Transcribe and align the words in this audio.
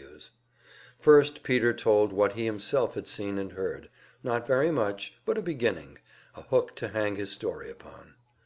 Ws. 0.00 0.30
First, 0.98 1.42
Peter 1.42 1.74
told 1.74 2.10
what 2.10 2.32
he 2.32 2.46
himself 2.46 2.94
had 2.94 3.06
seen 3.06 3.36
and 3.36 3.52
heard 3.52 3.90
not 4.22 4.46
very 4.46 4.70
much, 4.70 5.12
but 5.26 5.36
a 5.36 5.42
beginning, 5.42 5.98
a 6.34 6.40
hook 6.40 6.74
to 6.76 6.88
hang 6.88 7.16
his 7.16 7.30
story 7.30 7.70
upon. 7.70 8.14